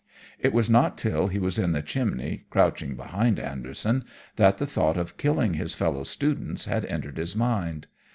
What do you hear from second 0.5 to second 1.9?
was not till he was in the